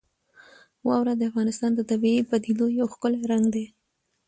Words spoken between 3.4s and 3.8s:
دی.